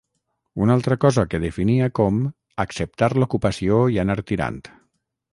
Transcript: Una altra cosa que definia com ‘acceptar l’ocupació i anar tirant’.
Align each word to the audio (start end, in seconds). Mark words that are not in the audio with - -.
Una 0.65 0.73
altra 0.75 0.95
cosa 1.01 1.25
que 1.33 1.39
definia 1.43 1.89
com 1.99 2.17
‘acceptar 2.63 3.09
l’ocupació 3.23 3.77
i 3.97 4.01
anar 4.05 4.17
tirant’. 4.33 4.59